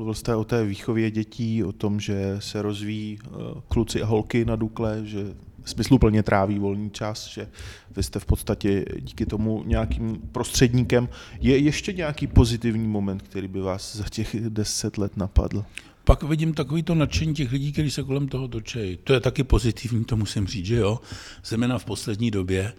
[0.00, 3.28] Mluvil jste o té výchově dětí, o tom, že se rozvíjí eh,
[3.68, 5.34] kluci a holky na Dukle, že
[5.64, 7.48] smysluplně tráví volný čas, že
[7.96, 11.08] vy jste v podstatě díky tomu nějakým prostředníkem.
[11.40, 15.64] Je ještě nějaký pozitivní moment, který by vás za těch deset let napadl?
[16.04, 18.98] Pak vidím takový to nadšení těch lidí, kteří se kolem toho točejí.
[19.04, 21.00] To je taky pozitivní, to musím říct, že jo.
[21.44, 22.72] Zejména v poslední době.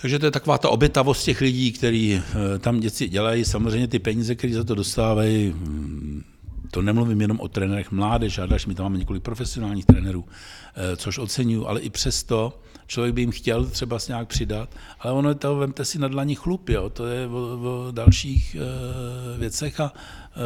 [0.00, 3.44] Takže to je taková ta obětavost těch lidí, kteří eh, tam děti dělají.
[3.44, 6.22] Samozřejmě ty peníze, které za to dostávají, hm,
[6.70, 10.24] to nemluvím jenom o trenérech mládež a další, my tam máme několik profesionálních trenérů,
[10.74, 15.12] eh, což oceňuju, ale i přesto člověk by jim chtěl třeba s nějak přidat, ale
[15.12, 19.38] ono je to, vemte si na dlaní chlup, jo, to je o, o dalších e,
[19.38, 19.92] věcech a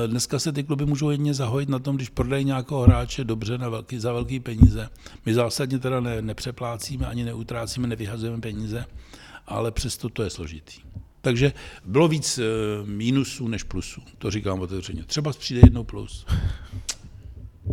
[0.04, 3.58] e, dneska se ty kluby můžou jedně zahojit na tom, když prodají nějakého hráče dobře
[3.58, 4.88] na velký, za velký peníze.
[5.26, 8.84] My zásadně teda ne, nepřeplácíme, ani neutrácíme, nevyhazujeme peníze,
[9.46, 10.80] ale přesto to je složitý.
[11.20, 11.52] Takže
[11.84, 12.42] bylo víc e,
[12.84, 15.02] mínusů než plusů, to říkám otevřeně.
[15.04, 16.26] Třeba přijde jednou plus.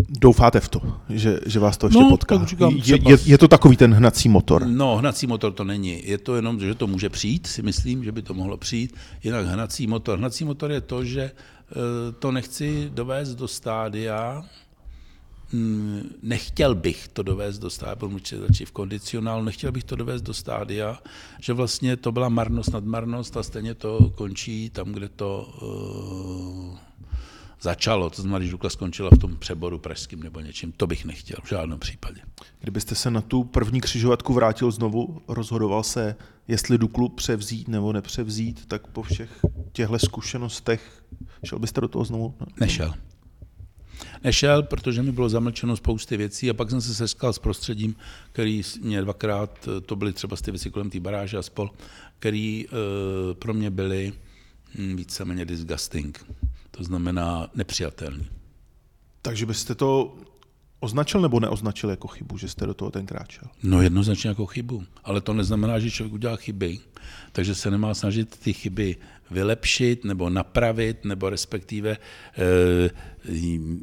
[0.09, 2.45] Doufáte v to, že, že vás to ještě No, potká?
[2.45, 4.67] říkám, je, je, je to takový ten hnací motor.
[4.67, 6.07] No, hnací motor to není.
[6.07, 8.95] Je to jenom, že to může přijít, si myslím, že by to mohlo přijít.
[9.23, 10.19] Jinak hnací motor.
[10.19, 11.75] Hnací motor je to, že eh,
[12.19, 14.43] to nechci dovést do stádia,
[16.21, 20.25] nechtěl bych to dovést do stádia, budu mluvit radši v kondicionálu, nechtěl bych to dovést
[20.25, 20.99] do stádia,
[21.41, 26.77] že vlastně to byla marnost nad marnost a stejně to končí tam, kde to uh,
[27.61, 28.09] začalo.
[28.09, 31.49] To znamená, když Dukla skončila v tom přeboru pražským nebo něčím, to bych nechtěl v
[31.49, 32.21] žádném případě.
[32.59, 36.15] Kdybyste se na tu první křižovatku vrátil znovu, rozhodoval se,
[36.47, 41.03] jestli Duklu převzít nebo nepřevzít, tak po všech těchto zkušenostech
[41.43, 42.33] šel byste do toho znovu?
[42.59, 42.93] Nešel.
[44.23, 47.95] Nešel, protože mi bylo zamlčeno spousty věcí a pak jsem se seskal s prostředím,
[48.31, 51.71] který mě dvakrát, to byly třeba ty věci kolem té baráže a spol,
[52.19, 54.13] který e, pro mě byly
[54.75, 56.25] hm, víceméně disgusting.
[56.71, 58.27] To znamená nepřijatelný.
[59.21, 60.15] Takže byste to
[60.79, 63.47] označil nebo neoznačil jako chybu, že jste do toho tenkrát šel?
[63.63, 66.79] No jednoznačně jako chybu, ale to neznamená, že člověk udělá chyby,
[67.31, 68.95] takže se nemá snažit ty chyby
[69.31, 72.89] vylepšit nebo napravit, nebo respektive e,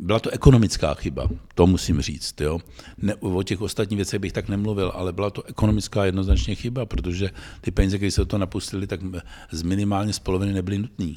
[0.01, 2.41] byla to ekonomická chyba, to musím říct.
[2.41, 2.59] Jo.
[2.99, 7.31] Ne, o těch ostatních věcech bych tak nemluvil, ale byla to ekonomická jednoznačně chyba, protože
[7.61, 9.01] ty peníze, které se toho napustili, tak
[9.51, 11.15] z minimálně z poloviny nebyly nutné.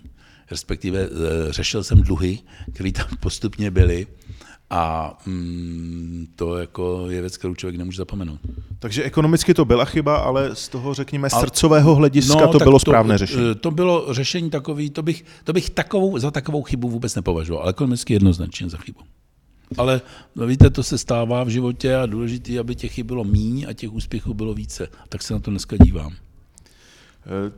[0.52, 1.10] Respektive e,
[1.54, 2.40] řešil jsem dluhy,
[2.74, 4.08] které tam postupně byly,
[4.70, 8.40] a mm, to jako je věc, kterou člověk nemůže zapomenout.
[8.80, 13.18] Takže ekonomicky to byla chyba, ale z toho, řekněme, srdcového hlediska no, to bylo správné
[13.18, 13.56] řešení.
[13.56, 17.70] To bylo řešení takový, to bych, to bych takovou, za takovou chybu vůbec nepovažoval, ale
[17.70, 19.00] ekonomicky jednoznačně za chybu.
[19.78, 20.02] Ale
[20.36, 23.74] no víte, to se stává v životě a důležité, aby těch chyb bylo míň a
[23.74, 24.88] těch úspěchů bylo více.
[25.10, 26.14] Tak se na to dneska dívám.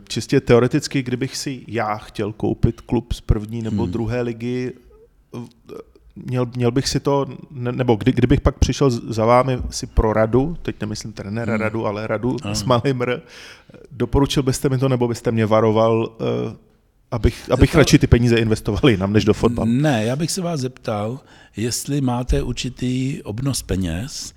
[0.07, 3.91] Čistě teoreticky, kdybych si já chtěl koupit klub z první nebo hmm.
[3.91, 4.73] druhé ligy,
[6.15, 10.13] měl, měl bych si to, ne, nebo kdy, kdybych pak přišel za vámi si pro
[10.13, 11.61] radu, teď nemyslím trenéra hmm.
[11.61, 12.55] radu, ale radu hmm.
[12.55, 13.21] s malým R,
[13.91, 16.53] doporučil byste mi to, nebo byste mě varoval, uh,
[17.11, 19.71] abych, abych radši ty peníze investoval jinam, než do fotbalu?
[19.71, 21.19] Ne, já bych se vás zeptal,
[21.57, 24.33] jestli máte určitý obnos peněz,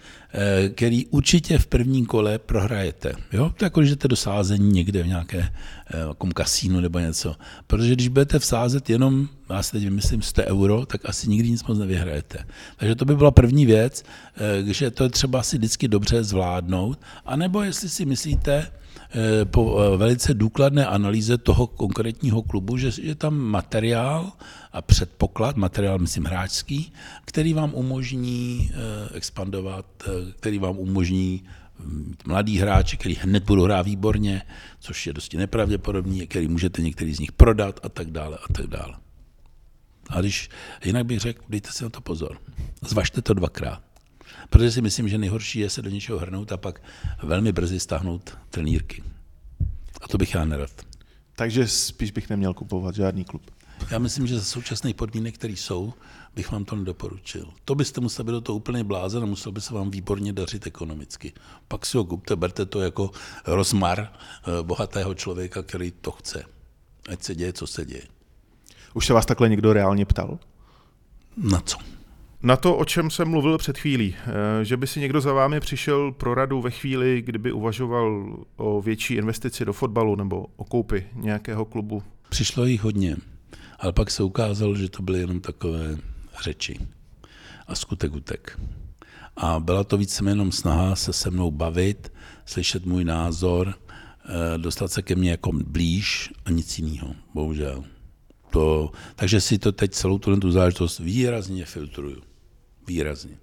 [0.75, 3.13] který určitě v prvním kole prohrajete.
[3.33, 3.53] Jo?
[3.57, 5.53] To jako, když jdete do sázení někde v nějaké
[6.09, 7.37] jako kasínu nebo něco.
[7.67, 11.65] Protože když budete vsázet jenom, já si teď vymyslím 100 euro, tak asi nikdy nic
[11.65, 12.39] moc nevyhrajete.
[12.77, 14.05] Takže to by byla první věc,
[14.65, 16.99] že to je třeba si vždycky dobře zvládnout.
[17.27, 18.67] A nebo jestli si myslíte,
[19.45, 24.33] po velice důkladné analýze toho konkrétního klubu, že je tam materiál
[24.73, 26.93] a předpoklad, materiál, myslím, hráčský,
[27.25, 28.71] který vám umožní
[29.15, 29.87] expandovat,
[30.37, 31.45] který vám umožní
[32.27, 34.43] mladý hráči, který hned budou hrát výborně,
[34.81, 38.67] což je dosti nepravděpodobný, který můžete některý z nich prodat a tak dále a tak
[38.67, 38.95] dále.
[40.09, 40.51] A když,
[40.85, 42.39] jinak bych řekl, dejte si na to pozor.
[42.89, 43.83] Zvažte to dvakrát.
[44.51, 46.83] Protože si myslím, že nejhorší je se do něčeho hrnout a pak
[47.23, 49.03] velmi brzy stáhnout trenírky.
[50.01, 50.71] A to bych já nerad.
[51.37, 53.51] Takže spíš bych neměl kupovat žádný klub.
[53.91, 55.95] Já myslím, že za současných podmínek, které jsou,
[56.35, 57.53] bych vám to nedoporučil.
[57.65, 60.67] To byste museli být do toho úplně blázen a musel by se vám výborně dařit
[60.67, 61.33] ekonomicky.
[61.69, 63.11] Pak si ho kupte, berte to jako
[63.47, 64.13] rozmar
[64.63, 66.45] bohatého člověka, který to chce.
[67.09, 68.03] Ať se děje, co se děje.
[68.95, 70.39] Už se vás takhle někdo reálně ptal?
[71.37, 71.79] Na co?
[72.45, 74.15] Na to, o čem jsem mluvil před chvílí,
[74.63, 79.15] že by si někdo za vámi přišel pro radu ve chvíli, kdyby uvažoval o větší
[79.15, 82.03] investici do fotbalu nebo o koupi nějakého klubu.
[82.29, 83.17] Přišlo jich hodně,
[83.79, 85.97] ale pak se ukázalo, že to byly jenom takové
[86.43, 86.79] řeči
[87.67, 88.61] a skutek utek.
[89.37, 92.13] A byla to víceméně jenom snaha se se mnou bavit,
[92.47, 93.75] slyšet můj názor,
[94.57, 97.85] dostat se ke mně jako blíž a nic jiného, bohužel.
[98.51, 102.23] To, takže si to teď celou tu záležitost výrazně filtruju.
[102.87, 103.37] Výrazně.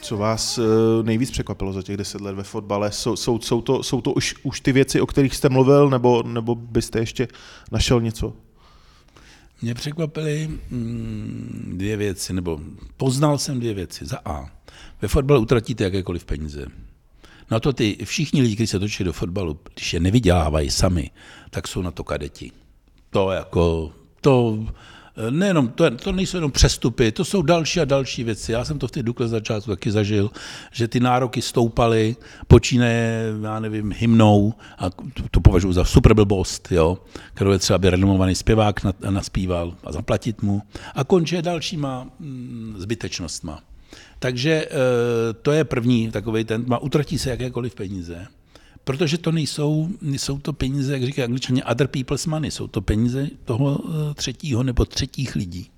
[0.00, 0.58] Co vás
[1.02, 2.92] nejvíc překvapilo za těch deset let ve fotbale?
[2.92, 6.22] Jsou, jsou, jsou to, jsou to už, už ty věci, o kterých jste mluvil, nebo,
[6.22, 7.28] nebo byste ještě
[7.72, 8.32] našel něco?
[9.62, 12.60] Mě překvapily mm, dvě věci, nebo
[12.96, 14.06] poznal jsem dvě věci.
[14.06, 14.50] Za A.
[15.02, 16.66] Ve fotbale utratíte jakékoliv peníze.
[17.50, 21.10] Na to ty všichni lidi, kteří se točí do fotbalu, když je nevydělávají sami,
[21.50, 22.52] tak jsou na to kadeti.
[23.10, 24.66] To jako, to
[25.16, 28.52] Eh, nejenom, to, to nejsou jenom přestupy, to jsou další a další věci.
[28.52, 30.30] Já jsem to v té Dukle začátku taky zažil,
[30.72, 34.90] že ty nároky stoupaly, počínaje, já nevím, hymnou, a
[35.30, 36.98] to, považuji za super blbost, jo,
[37.34, 40.62] kterou je třeba, aby renomovaný zpěvák naspíval a zaplatit mu,
[40.94, 43.62] a končí dalšíma mm, zbytečnostma.
[44.18, 44.70] Takže eh,
[45.42, 48.26] to je první takový ten, má utratí se jakékoliv peníze,
[48.86, 53.28] protože to nejsou, nejsou to peníze, jak říkají angličané, other people's money, jsou to peníze
[53.44, 55.70] toho eh, třetího nebo třetích lidí.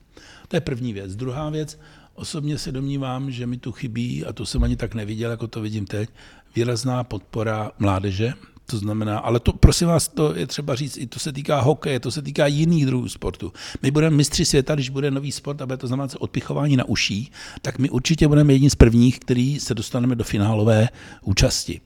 [0.49, 1.17] To je první věc.
[1.17, 1.79] Druhá věc,
[2.15, 5.61] osobně se domnívám, že mi tu chybí, a to jsem ani tak neviděl, jako to
[5.61, 6.11] vidím teď,
[6.57, 8.33] výrazná podpora mládeže,
[8.71, 12.01] to znamená, ale to prosím vás, to je třeba říct, i to se týká hokeje,
[12.01, 13.53] to se týká jiných druhů sportu.
[13.83, 17.33] My budeme mistři světa, když bude nový sport a bude to znamenat odpichování na uší,
[17.63, 20.89] tak my určitě budeme jedni z prvních, který se dostaneme do finálové
[21.23, 21.81] účasti.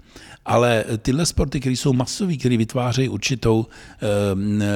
[0.44, 4.66] Ale tyhle sporty, které jsou masové, které vytvářejí určitou e,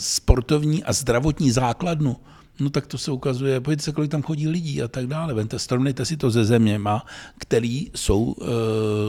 [0.00, 2.16] sportovní a zdravotní základnu,
[2.60, 5.34] no tak to se ukazuje, pojďte se, kolik tam chodí lidí a tak dále.
[5.34, 7.06] Vente, srovnejte si to se zeměma,
[7.38, 8.46] který jsou e,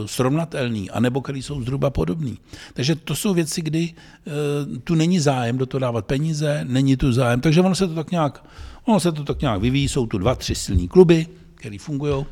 [0.08, 2.38] srovnatelný, anebo který jsou zhruba podobný.
[2.74, 7.12] Takže to jsou věci, kdy e, tu není zájem do toho dávat peníze, není tu
[7.12, 8.44] zájem, takže ono se to tak nějak,
[8.84, 12.26] ono se to tak nějak vyvíjí, jsou tu dva, tři silní kluby, které fungují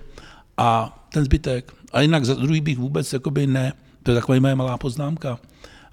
[0.56, 1.72] a ten zbytek.
[1.96, 5.38] A jinak za druhý bych vůbec jakoby ne, to je taková moje malá poznámka,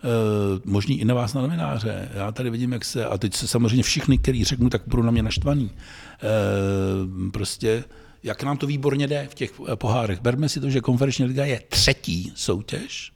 [0.03, 2.09] Eh, možný i na vás na novináře.
[2.13, 5.11] Já tady vidím, jak se, a teď se samozřejmě všichni, který řeknu, tak budou na
[5.11, 5.71] mě naštvaný.
[5.71, 7.83] Eh, prostě,
[8.23, 10.21] jak nám to výborně jde v těch pohárech.
[10.21, 13.11] Berme si to, že konferenční liga je třetí soutěž,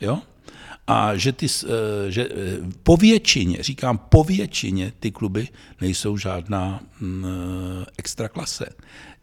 [0.00, 0.18] jo?
[0.86, 1.46] A že, ty,
[2.08, 2.28] že
[2.82, 5.48] po většině, říkám po většině, ty kluby
[5.80, 7.24] nejsou žádná mm,
[7.98, 8.66] extra klase.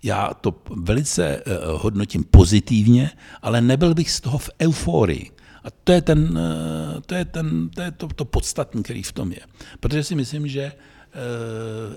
[0.03, 1.43] Já to velice
[1.77, 5.31] hodnotím pozitivně, ale nebyl bych z toho v euforii.
[5.63, 9.11] A to je, ten, eh, to, je, ten, to, je to, to podstatní, který v
[9.11, 9.41] tom je.
[9.79, 10.71] Protože si myslím, že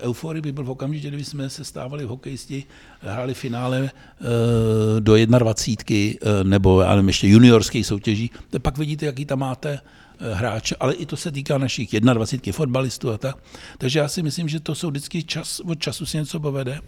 [0.01, 2.63] euforii by byl v okamžitě, kdyby jsme se stávali v hokejisti,
[3.01, 9.05] hráli finále uh, do 21 uh, nebo já nevím, ještě juniorských soutěží, tak pak vidíte,
[9.05, 9.79] jaký tam máte
[10.19, 13.37] Eh, hráče, ale i to se týká našich 21 fotbalistů a tak.
[13.77, 16.79] Takže já si myslím, že to jsou vždycky čas, od času si něco povede.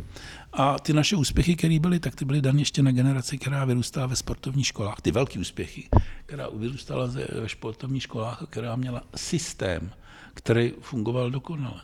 [0.53, 4.07] A ty naše úspěchy, které byly, tak ty byly dané ještě na generaci, která vyrůstala
[4.07, 5.01] ve sportovních školách.
[5.01, 5.89] Ty velké úspěchy,
[6.25, 7.05] která vyrůstala
[7.41, 9.91] ve sportovních školách, která měla systém,
[10.33, 11.81] který fungoval dokonale.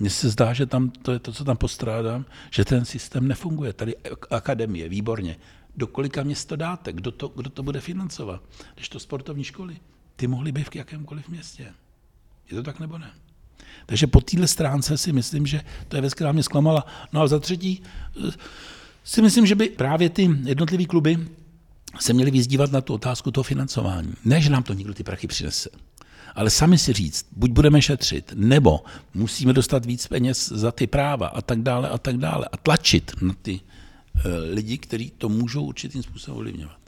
[0.00, 3.72] Mně se zdá, že tam to je to, co tam postrádám, že ten systém nefunguje.
[3.72, 3.94] Tady
[4.30, 5.36] akademie, výborně.
[5.76, 6.92] Do kolika měst to dáte?
[6.92, 8.42] Kdo to, kdo to bude financovat?
[8.74, 9.76] Když to sportovní školy
[10.16, 11.72] ty mohly být v jakémkoliv městě.
[12.50, 13.10] Je to tak nebo ne?
[13.86, 16.86] Takže po téhle stránce si myslím, že to je věc, která mě zklamala.
[17.12, 17.82] No a za třetí
[18.28, 18.30] eh,
[19.04, 21.28] si myslím, že by právě ty jednotlivé kluby
[22.00, 24.14] se měly vyzdívat na tu otázku toho financování.
[24.24, 25.70] Ne, že nám to nikdo ty prachy přinese,
[26.34, 28.80] ale sami si říct, buď budeme šetřit, nebo
[29.14, 33.12] musíme dostat víc peněz za ty práva a tak dále a tak dále a tlačit
[33.22, 36.80] na ty uh, lidi, kteří to můžou určitým způsobem ovlivňovat.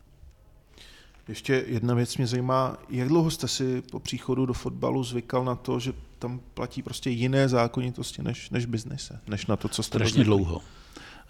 [1.28, 5.54] Ještě jedna věc mě zajímá, jak dlouho jste si po příchodu do fotbalu zvykal na
[5.54, 9.98] to, že tam platí prostě jiné zákonitosti než, než biznise, než na to, co jste
[9.98, 10.60] Strašně dlouho.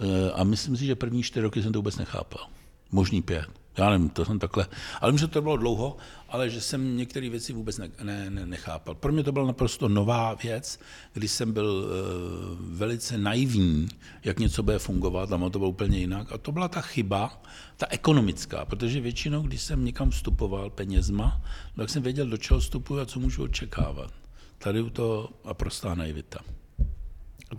[0.00, 2.46] Eh, a myslím si, že první čtyři roky jsem to vůbec nechápal.
[2.90, 3.61] Možný pět.
[3.78, 4.66] Já nevím, to jsem takhle.
[5.00, 5.96] Ale myslím, že to bylo dlouho,
[6.28, 8.94] ale že jsem některé věci vůbec ne, ne, ne, nechápal.
[8.94, 10.80] Pro mě to byla naprosto nová věc,
[11.12, 13.88] kdy jsem byl uh, velice naivní,
[14.24, 16.32] jak něco bude fungovat, a to bylo úplně jinak.
[16.32, 17.42] A to byla ta chyba,
[17.76, 21.40] ta ekonomická, protože většinou, když jsem někam vstupoval penězma,
[21.76, 24.12] tak jsem věděl, do čeho vstupuji a co můžu očekávat.
[24.58, 26.40] Tady u to a prostá naivita.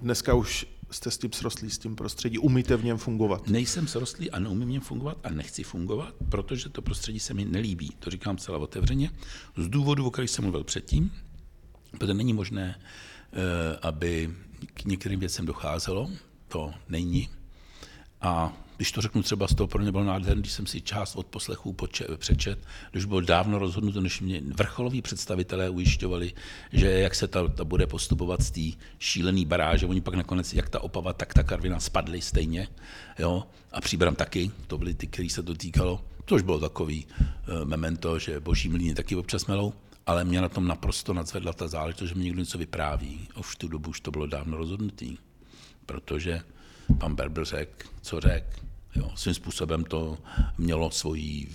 [0.02, 3.47] Dneska už jste s tím srostlý, s tím prostředí, umíte v něm fungovat?
[3.47, 7.45] Nejsem srostlý a neumím v něm fungovat a nechci fungovat, protože to prostředí se mi
[7.45, 7.89] nelíbí.
[7.99, 9.12] To říkám celá otevřeně.
[9.58, 11.12] Z důvodu, o kterých jsem mluvil předtím,
[11.97, 14.36] protože není možné, eh, aby
[14.73, 16.10] k některým věcem docházelo,
[16.47, 17.29] to není.
[18.21, 21.15] A když to řeknu třeba z toho, pro mě bylo nádherné, když jsem si část
[21.15, 21.75] od poslechů
[22.17, 22.59] přečet,
[22.91, 26.33] když bylo dávno rozhodnuto, než mě vrcholoví představitelé ujišťovali,
[26.71, 30.69] že jak se ta, ta bude postupovat z té šílené baráže, oni pak nakonec, jak
[30.69, 32.67] ta Opava, tak ta Karvina spadly stejně,
[33.19, 37.05] jo, a Příbram taky, to byly ty, který se to týkalo, to už bylo takový
[37.05, 39.73] uh, memento, že boží mlíny taky občas melou,
[40.05, 43.27] ale mě na tom naprosto nadzvedla ta záležitost, že mi někdo něco vypráví.
[43.39, 45.17] Už tu dobu už to bylo dávno rozhodnutý,
[45.85, 46.41] protože
[46.98, 48.63] pan Berber řekl, co řekl.
[48.96, 50.17] Jo, svým způsobem to
[50.58, 51.50] mělo svoji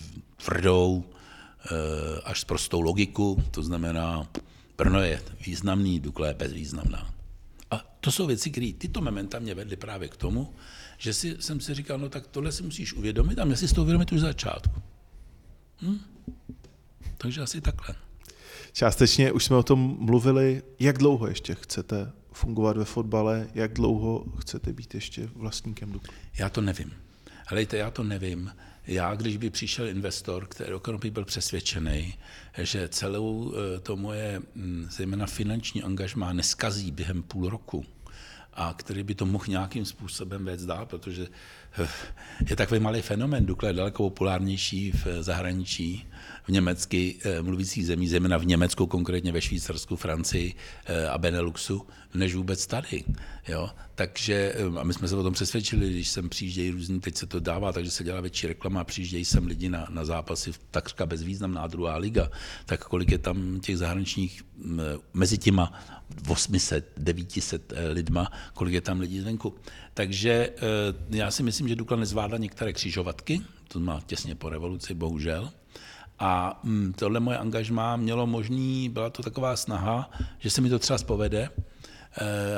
[0.45, 4.29] tvrdou eh, až prostou logiku, to znamená,
[4.79, 7.14] Brno je významný, Dukla je bezvýznamná.
[7.70, 10.55] A to jsou věci, které tyto mementa mě vedly právě k tomu,
[10.99, 13.83] že si, jsem si říkal, no tak tohle si musíš uvědomit a mě si toho
[13.83, 14.83] uvědomit už začátku.
[15.83, 15.99] Hm?
[17.18, 17.95] Takže asi takhle.
[18.72, 20.62] Částečně už jsme o tom mluvili.
[20.81, 26.14] Jak dlouho ještě chcete fungovat ve fotbale, jak dlouho chcete být ještě vlastníkem Dukly?
[26.39, 26.93] Já to nevím.
[27.47, 28.53] Helejte, já to nevím.
[28.86, 32.14] Já, když by přišel investor, který opravdu by byl přesvědčený,
[32.59, 37.84] že celou eh, to moje, hm, zejména finanční angažmá, neskazí během půl roku,
[38.59, 41.26] a který by to mohl nějakým způsobem vést dál, protože
[41.78, 41.88] eh,
[42.50, 43.46] je takový malý fenomen.
[43.46, 46.06] Dukla je daleko populárnější v zahraničí,
[46.44, 50.54] v německy eh, mluvících zemí, zejména v Německu, konkrétně ve Švýcarsku, Francii
[51.11, 53.04] a Beneluxu, než vůbec tady.
[53.48, 53.70] Jo?
[53.94, 57.40] Takže, a my jsme se o tom přesvědčili, když sem přijíždějí různý, teď se to
[57.40, 61.96] dává, takže se dělá větší reklama, přijíždějí sem lidi na, na zápasy, takřka bezvýznamná druhá
[61.96, 62.30] liga,
[62.66, 64.42] tak kolik je tam těch zahraničních
[65.14, 65.72] mezi těma
[66.28, 69.55] 800, 900 eh, lidma, kolik je tam lidí zvenku.
[69.94, 74.94] Takže eh, já si myslím, že Dukla nezvládla některé křižovatky, to má těsně po revoluci,
[74.94, 75.51] bohužel.
[76.18, 80.78] A mm, tohle moje angažmá mělo možný, byla to taková snaha, že se mi to
[80.78, 81.51] třeba povede,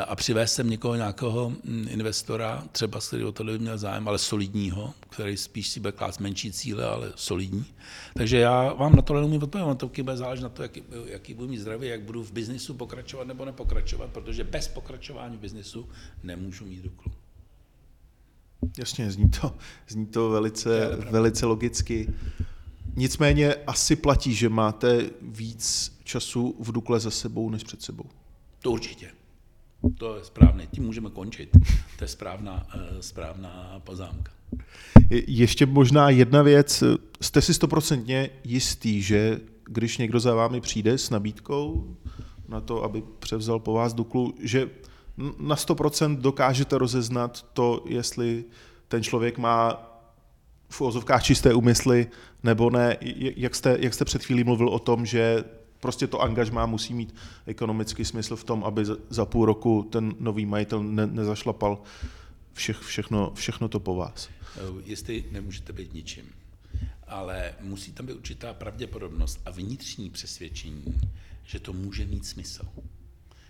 [0.07, 4.19] a přivést sem někoho, nějakého mm, investora, třeba který o to by měl zájem, ale
[4.19, 7.65] solidního, který spíš si bude klást menší cíle, ale solidní.
[8.15, 11.49] Takže já vám na to neumím odpovědět, to bude záležet na to, jaký, jaký budu
[11.49, 15.89] mít zdraví, jak budu v biznisu pokračovat nebo nepokračovat, protože bez pokračování v biznisu
[16.23, 17.13] nemůžu mít Duklu.
[18.79, 19.55] Jasně, zní to,
[19.89, 22.13] zní to velice, velice logicky.
[22.97, 28.05] Nicméně asi platí, že máte víc času v Dukle za sebou než před sebou.
[28.63, 29.20] To určitě.
[29.99, 31.51] To je správné, tím můžeme končit.
[31.99, 34.33] To je správná, eh, správná poznámka.
[35.27, 36.85] Ještě možná jedna věc.
[37.21, 41.97] Jste si stoprocentně jistý, že když někdo za vámi přijde s nabídkou
[42.49, 44.71] na to, aby převzal po vás Duklu, že
[45.39, 48.45] na 100% dokážete rozeznat to, jestli
[48.89, 49.87] ten člověk má
[50.69, 52.07] v ozovkách čisté úmysly
[52.43, 52.97] nebo ne.
[53.37, 55.45] Jak jste, jak jste před chvílí mluvil o tom, že
[55.81, 57.15] prostě to angažmá musí mít
[57.47, 61.83] ekonomický smysl v tom, aby za půl roku ten nový majitel ne, nezašlapal
[62.53, 64.29] vše, všechno, všechno to po vás.
[64.85, 66.25] Jestli nemůžete být ničím,
[67.07, 70.85] ale musí tam být určitá pravděpodobnost a vnitřní přesvědčení,
[71.45, 72.69] že to může mít smysl.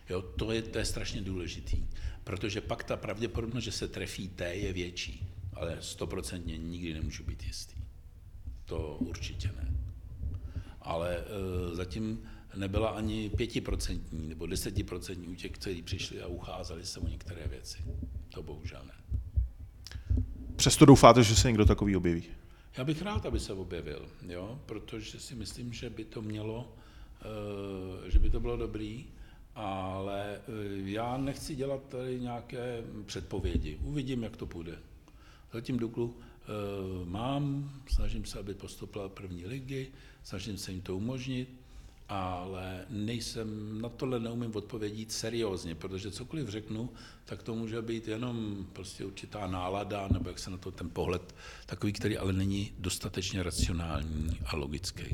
[0.08, 1.84] Jo, to, je, to je strašně důležitý,
[2.24, 7.44] protože pak ta pravděpodobnost, že se trefí té, je větší, ale stoprocentně nikdy nemůžu být
[7.44, 7.74] jistý.
[8.64, 9.79] To určitě ne
[10.90, 12.22] ale e, zatím
[12.56, 17.78] nebyla ani pětiprocentní nebo desetiprocentní u těch, kteří přišli a ucházeli se o některé věci.
[18.34, 18.94] To bohužel ne.
[20.56, 22.24] Přesto doufáte, že se někdo takový objeví?
[22.76, 24.60] Já bych rád, aby se objevil, jo?
[24.66, 26.74] protože si myslím, že by to mělo,
[28.06, 29.06] e, že by to bylo dobrý,
[29.54, 30.40] ale e,
[30.90, 33.78] já nechci dělat tady nějaké předpovědi.
[33.82, 34.78] Uvidím, jak to půjde.
[35.52, 36.16] Zatím Duklu
[37.04, 39.88] mám, snažím se, aby postupila první ligy,
[40.22, 41.48] snažím se jim to umožnit,
[42.08, 46.90] ale nejsem, na tohle neumím odpovědět seriózně, protože cokoliv řeknu,
[47.24, 51.34] tak to může být jenom prostě určitá nálada, nebo jak se na to ten pohled,
[51.66, 55.04] takový, který ale není dostatečně racionální a logický.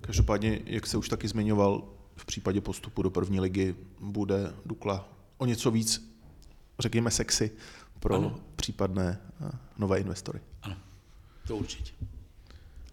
[0.00, 5.46] Každopádně, jak se už taky zmiňoval, v případě postupu do první ligy bude Dukla o
[5.46, 6.16] něco víc,
[6.78, 7.50] řekněme, sexy
[8.06, 8.40] pro ano.
[8.56, 10.40] případné eh, nové investory.
[10.62, 10.76] Ano,
[11.46, 11.92] to určitě.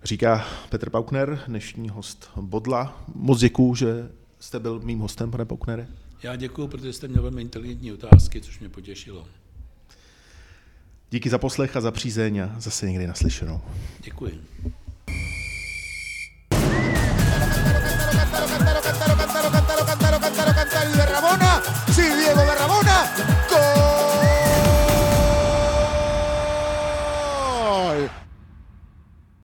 [0.04, 3.04] Říká Petr Paukner, dnešní host Bodla.
[3.16, 4.10] Moc děkuji, že
[4.40, 5.88] jste byl mým hostem, pane Pauknere.
[6.24, 9.28] Já děkuji, protože jste měl velmi inteligentní otázky, což mě potěšilo.
[11.12, 13.62] Díky za poslech a za přízeň a zase někdy naslyšenou.
[14.00, 14.42] Děkuji.
[21.94, 23.33] Si Diego de Ramona